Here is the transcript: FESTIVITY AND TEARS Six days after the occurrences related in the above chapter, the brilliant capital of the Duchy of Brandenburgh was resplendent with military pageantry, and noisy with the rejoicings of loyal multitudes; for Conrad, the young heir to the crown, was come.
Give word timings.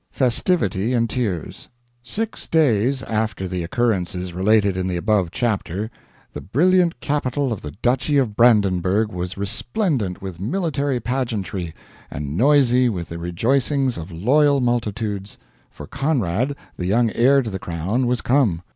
FESTIVITY 0.09 0.95
AND 0.95 1.11
TEARS 1.11 1.69
Six 2.01 2.47
days 2.47 3.03
after 3.03 3.47
the 3.47 3.63
occurrences 3.63 4.33
related 4.33 4.75
in 4.75 4.87
the 4.87 4.97
above 4.97 5.29
chapter, 5.29 5.91
the 6.33 6.41
brilliant 6.41 6.99
capital 7.01 7.53
of 7.53 7.61
the 7.61 7.69
Duchy 7.83 8.17
of 8.17 8.35
Brandenburgh 8.35 9.11
was 9.11 9.37
resplendent 9.37 10.19
with 10.19 10.41
military 10.41 10.99
pageantry, 10.99 11.75
and 12.09 12.35
noisy 12.35 12.89
with 12.89 13.09
the 13.09 13.19
rejoicings 13.19 13.95
of 13.95 14.11
loyal 14.11 14.59
multitudes; 14.59 15.37
for 15.69 15.85
Conrad, 15.85 16.55
the 16.77 16.87
young 16.87 17.11
heir 17.13 17.43
to 17.43 17.51
the 17.51 17.59
crown, 17.59 18.07
was 18.07 18.21
come. 18.21 18.63